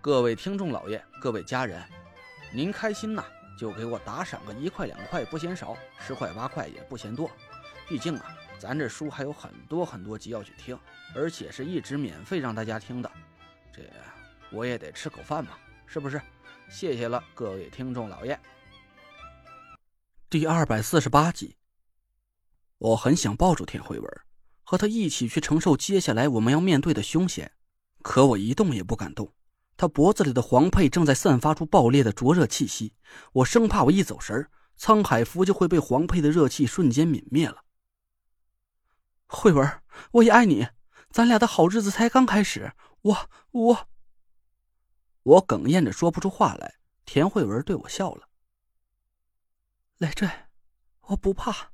[0.00, 1.82] 各位听众老爷，各位家人，
[2.52, 3.24] 您开心呐，
[3.58, 7.28] 就给我打赏个一块两块不嫌少，十块八块也不嫌多。
[7.88, 10.78] 毕竟啊，咱这书还有很多很多集要去听，
[11.16, 13.10] 而且是一直免费让大家听的，
[13.72, 13.82] 这
[14.52, 16.20] 我也得吃口饭嘛，是不是？
[16.70, 18.38] 谢谢了，各位听众老爷。
[20.30, 21.56] 第二百四十八集，
[22.78, 24.20] 我很想抱住田慧文，
[24.62, 27.50] 和他一起去承受接下来我们要面对的凶险，
[28.00, 29.32] 可我一动也不敢动。
[29.78, 32.94] 他脖子里的黄佩正在散发出爆裂的灼热气息，
[33.32, 37.62] 我生怕我一走神沧海福就会被黄佩的热气瞬间泯灭了。
[39.28, 39.80] 慧文，
[40.10, 40.66] 我也爱你，
[41.10, 42.72] 咱俩的好日子才刚开始。
[43.02, 43.88] 我我
[45.22, 46.74] 我哽咽着说不出话来。
[47.04, 48.28] 田慧文对我笑了
[49.98, 50.28] ：“累赘，
[51.02, 51.70] 我不怕，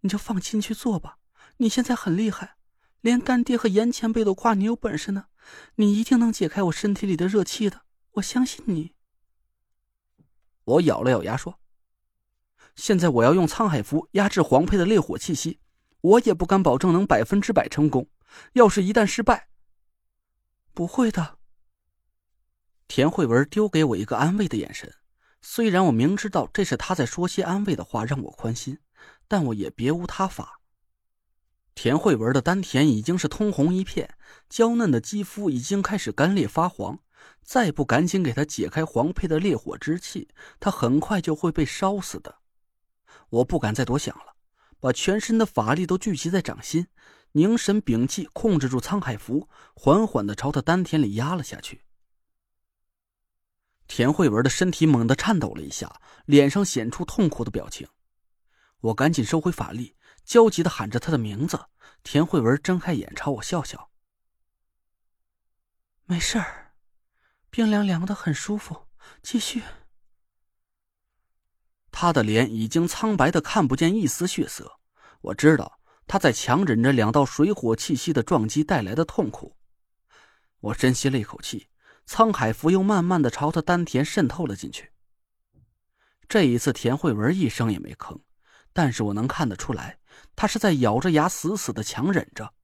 [0.00, 1.18] 你就放心去做吧。
[1.58, 2.56] 你现在很厉害，
[3.02, 5.26] 连干爹和严前辈都夸你有本事呢。”
[5.76, 8.92] 你一定能解开我身体里的热气的，我相信你。
[10.64, 11.58] 我咬了咬牙说
[12.76, 15.60] ：“现在我要用沧海符压制黄佩的烈火气息，
[16.00, 18.08] 我也不敢保证能百分之百成功。
[18.54, 19.48] 要是一旦失败，
[20.72, 21.38] 不会的。”
[22.88, 24.94] 田慧文丢给我一个安慰的眼神，
[25.40, 28.78] 虽然我明知道这是他在说些安慰的话让我宽心，
[29.26, 30.60] 但我也别无他法。
[31.74, 34.14] 田慧文的丹田已经是通红一片，
[34.48, 36.98] 娇嫩的肌肤已经开始干裂发黄。
[37.42, 40.28] 再不赶紧给他解开黄佩的烈火之气，
[40.60, 42.36] 他很快就会被烧死的。
[43.30, 44.34] 我不敢再多想了，
[44.80, 46.86] 把全身的法力都聚集在掌心，
[47.32, 51.82] 凝神屏气，控制住沧海符，缓缓的朝他丹田里压了下去。
[53.88, 57.86] 田慧文的身体猛地颤抖了一下，脸上显出痛苦的表情。
[58.80, 59.94] 我赶紧收回法力。
[60.24, 61.66] 焦急的喊着他的名字，
[62.02, 63.90] 田慧文睁开眼朝我笑笑
[66.06, 66.72] ：“没事儿，
[67.50, 68.88] 冰凉凉的，很舒服。
[69.22, 69.62] 继续。”
[71.90, 74.78] 他的脸已经苍白的看不见一丝血色，
[75.20, 79.56] 我知道他在强忍着两道水火气息的撞击带来的痛苦。
[80.60, 81.68] 我深吸了一口气，
[82.06, 84.92] 沧海浮又慢慢的朝他丹田渗透了进去。
[86.28, 88.22] 这一次，田慧文一声也没吭，
[88.72, 89.98] 但是我能看得出来。
[90.34, 92.54] 他是在咬着牙，死死的强忍着。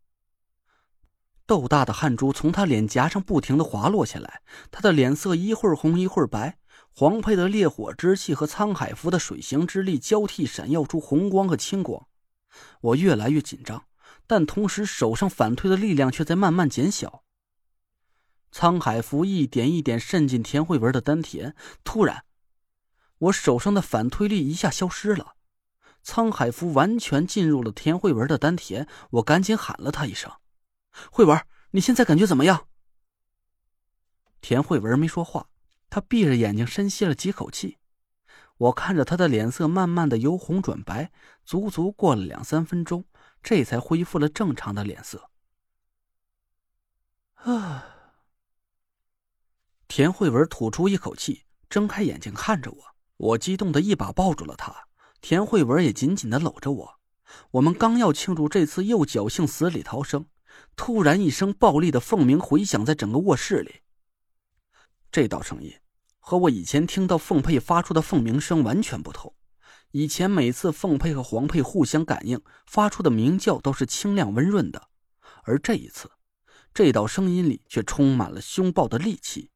[1.47, 6.59] 豆大的汗珠从他脸颊上不停的滑落下来，他的脸色一会儿红一会儿白，
[6.91, 12.07] 黄佩的烈火之气和沧海符的水行之力交替闪耀出红光和青光。
[12.83, 13.85] 我越来越紧张，
[14.27, 17.25] 但同时手上反推的力量却在慢慢减小。
[18.53, 22.25] 沧海符一点一点渗进田慧文的丹田，突然，
[23.19, 25.37] 我手上的反推力一下消失了。
[26.05, 30.33] 沧海符完全进入了田慧文的丹田，我赶紧喊了他一声
[31.13, 31.41] ：“慧文，
[31.73, 32.67] 你现在感觉怎么样？”
[34.41, 35.49] 田慧文没说话，
[35.91, 37.79] 他闭着眼睛深吸了几口气。
[38.57, 41.13] 我看着他的脸色慢慢的由红转白，
[41.45, 43.05] 足足过了两三分钟，
[43.43, 45.31] 这才恢复了正常的脸色。
[47.35, 47.85] 啊！
[49.87, 52.85] 田慧文吐出一口气，睁开眼睛看着我，
[53.17, 54.88] 我激动的一把抱住了他。
[55.21, 56.95] 田慧文也紧紧的搂着我，
[57.53, 60.27] 我们刚要庆祝这次又侥幸死里逃生，
[60.77, 63.83] 突然一声暴力的凤鸣回响在整个卧室里。
[65.11, 65.75] 这道声音
[66.19, 69.35] 和我以前听到凤佩发出的凤鸣声完全不同。
[69.91, 74.89] 以前每次凤佩和黄佩互相感应发出的鸣叫都是清亮温润的，
[75.45, 76.11] 而这一次，
[76.75, 79.51] 这道声音里却充满了凶暴的戾气。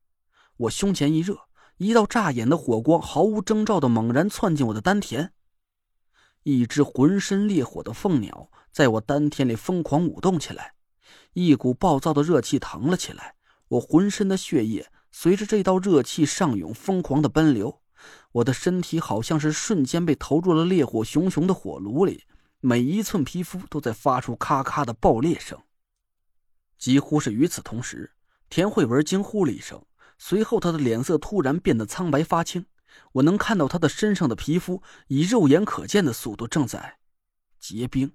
[0.56, 1.38] 我胸前一热，
[1.76, 5.34] 一道炸眼的火光毫无征兆的猛然窜进我的丹田。
[6.42, 10.74] 一只浑身烈火的凤鸟在我丹田里疯狂舞动起来，
[11.34, 13.36] 一股暴躁的热气腾了起来。
[13.68, 17.80] 我浑身的血液随着这道热气上涌，疯狂的奔流。
[18.32, 22.24] 我的身体好像是瞬间被投入了烈火熊熊的火炉里，
[22.60, 25.58] 每一寸皮肤都在发出咔咔的爆裂声。
[26.76, 28.12] 几乎是与此同时，
[28.50, 29.80] 田慧文惊呼了一声，
[30.18, 32.66] 随后她的脸色突然变得苍白发青。
[33.12, 36.98] 我能看到他的身上的皮肤以肉眼可见的速度正在
[37.58, 38.14] 结冰。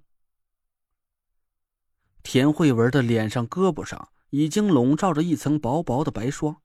[2.22, 6.60] 田慧文的脸上、胳膊上已经笼罩着一层薄薄的白霜，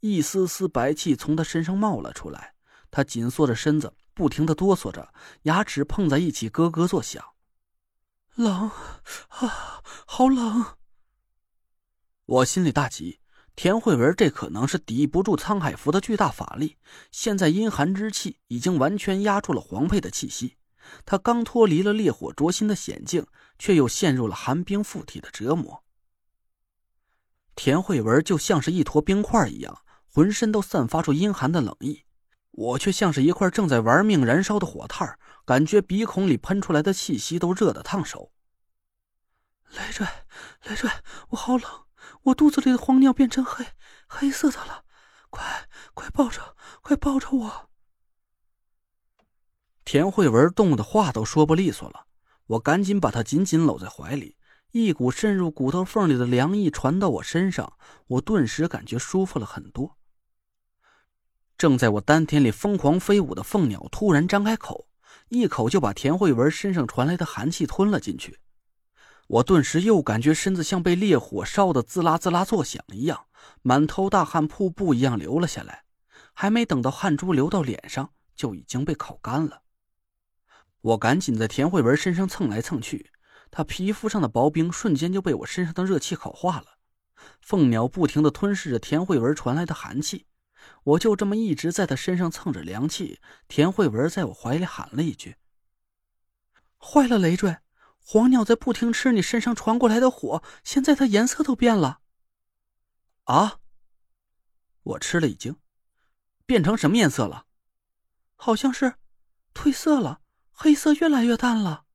[0.00, 2.54] 一丝丝白气从他身上冒了出来。
[2.90, 7.24] 他紧缩着身子，不停的哆嗦着，牙齿碰在一起咯咯作响。
[8.34, 8.70] 冷
[9.28, 10.76] 啊，好冷！
[12.26, 13.20] 我心里大急。
[13.56, 16.76] 田慧文这可能是抵不住沧海符的巨大法力，
[17.10, 20.56] 现在阴寒之气已经完全压住了黄佩的气息。
[21.06, 23.26] 他刚脱离了烈火灼心的险境，
[23.58, 25.82] 却又陷入了寒冰附体的折磨。
[27.54, 32.04] 田慧文就像是一坨冰块一样，浑身都散发出阴寒的冷意。
[32.50, 38.30] 我却像是一块正在玩命燃烧的火炭，感觉鼻孔里喷出来的气息都热得烫手。
[39.70, 40.06] 累赘，
[40.64, 40.90] 累赘，
[41.30, 41.85] 我好冷。
[42.26, 43.64] 我肚子里的黄尿变成黑
[44.08, 44.84] 黑色的了，
[45.30, 47.70] 快快抱着，快抱着我！
[49.84, 52.06] 田慧文冻得话都说不利索了，
[52.46, 54.36] 我赶紧把她紧紧搂在怀里，
[54.72, 57.74] 一股渗入骨头缝里的凉意传到我身上，
[58.08, 59.96] 我顿时感觉舒服了很多。
[61.56, 64.88] 正在我丹田里疯狂飞舞的凤鸟突然张开口，
[65.28, 68.40] 一口就把田慧文身上传来的寒气吞了进去。
[69.28, 73.26] 我顿时又感觉身子像被烈火烧得滋啦滋啦作响一样，
[73.62, 75.84] 满头大汗，瀑布一样流了下来。
[76.32, 79.62] 还没等到汗珠流到脸上，就已经被烤干了。
[80.82, 83.10] 我赶紧在田慧文身上蹭来蹭去，
[83.50, 86.76] 她皮肤上的薄冰瞬间就被我身上的热气烤化了。
[87.40, 90.26] 凤鸟不停地吞噬着田慧文传来的寒气，
[90.84, 93.18] 我就这么一直在她身上蹭着凉气。
[93.48, 95.36] 田慧文在我怀里喊了一句
[96.78, 97.56] ：“坏了，累赘！”
[98.08, 101.98] 黄鸟在不停吃你身上传过来的火，现在它颜色都变了。
[103.24, 103.58] 啊！
[104.84, 105.56] 我吃了一惊，
[106.46, 107.46] 变成什么颜色了？
[108.36, 108.94] 好像是
[109.52, 110.20] 褪色了，
[110.52, 111.86] 黑色越来越淡了。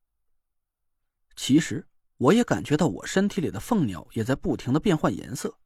[1.34, 1.88] 其实
[2.18, 5.56] 我也感觉到我身体里的凤鸟也在不停的变换颜色，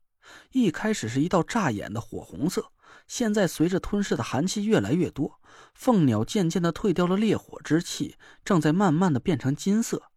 [0.52, 2.70] 一开始是一道扎眼的火红色，
[3.08, 5.40] 现在随着吞噬的寒气越来越多，
[5.74, 10.12] 凤鸟渐渐的退掉了烈火之气，正在慢慢的变成金色。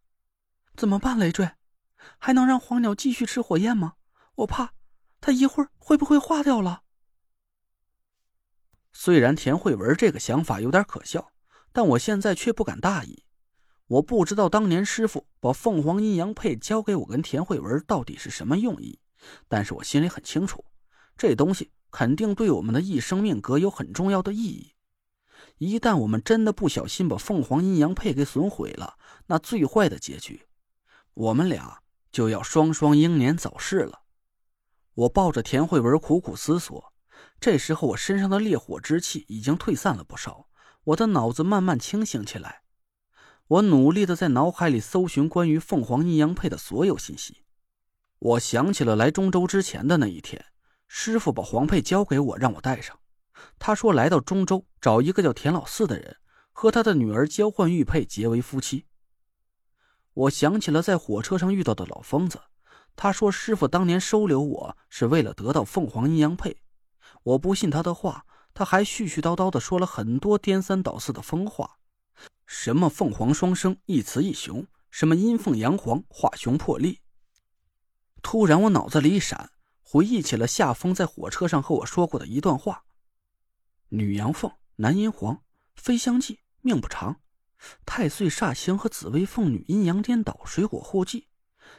[0.76, 1.50] 怎么办，累赘？
[2.18, 3.94] 还能让黄鸟继续吃火焰吗？
[4.36, 4.72] 我怕
[5.20, 6.82] 它一会儿会不会化掉了。
[8.92, 11.30] 虽然田慧文这个想法有点可笑，
[11.72, 13.24] 但我现在却不敢大意。
[13.86, 19.00] 我不知道当年师傅把凤凰阴阳配交给我跟田慧文到底是什么用意，
[19.48, 20.64] 但是我心里很清楚，
[21.16, 24.74] 这东西肯定对我们的一生命格有很重要的意义。
[25.58, 28.96] 一旦我们真的不小心把凤凰阴阳配给损毁了，
[29.26, 30.46] 那最坏的结局。
[31.14, 31.80] 我们俩
[32.10, 34.02] 就要双双英年早逝了。
[34.94, 36.92] 我抱着田慧文苦苦思索。
[37.38, 40.48] 这时候，我身上的烈火之气已经退散了不少，
[40.84, 42.62] 我的脑子慢慢清醒起来。
[43.46, 47.42] 我努力的在脑海里搜寻关于凤凰阴阳配的所有信息。
[48.18, 50.44] 我想起了来中州之前的那一天，
[50.86, 52.98] 师傅把黄佩交给我，让我带上。
[53.58, 56.18] 他说来到中州找一个叫田老四的人，
[56.52, 58.86] 和他的女儿交换玉佩，结为夫妻。
[60.14, 62.40] 我想起了在火车上遇到的老疯子，
[62.96, 66.60] 他说师傅当年收留我是为了得到凤凰阴阳配，
[67.22, 71.78] 我不信他的话，他还絮絮叨叨的说了很多颠三倒四的疯话，
[72.46, 77.00] 什么凤凰双生一雌一雄，什么阴凤阳凰化雄破力。
[78.20, 82.84] 突然我脑子里一闪，回忆起了夏风在火车上和我说过的一段话：
[83.90, 85.42] 女阳凤，男阴凰，
[85.76, 87.20] 非相忌，命不长。
[87.84, 91.28] 太岁煞星和紫薇凤女阴阳颠倒，水火互济，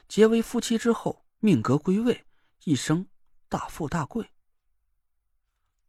[0.07, 2.25] 结为夫妻之后，命格归位，
[2.65, 3.07] 一生
[3.49, 4.29] 大富大贵。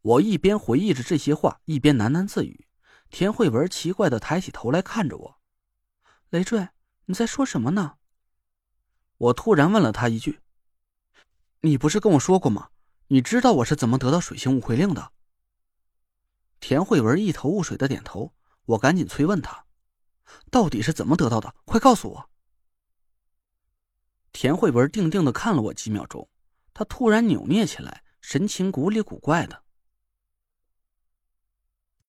[0.01, 2.67] 我一边回忆着这些话，一边喃喃自语。
[3.09, 5.39] 田慧文奇怪的抬起头来看着我
[6.29, 6.69] ：“累赘，
[7.05, 7.97] 你在说什么呢？”
[9.17, 10.39] 我突然问了他一句
[11.61, 12.69] ：“你不是跟我说过吗？
[13.07, 15.11] 你知道我是怎么得到水星误会令的？”
[16.59, 18.33] 田慧文一头雾水的点头。
[18.65, 19.62] 我赶紧催问他。
[20.51, 21.55] 到底是怎么得到的？
[21.65, 22.29] 快告诉我！
[24.31, 26.29] 田慧文定定的看了我几秒钟，
[26.73, 29.62] 他突然扭捏起来，神情古里古怪的。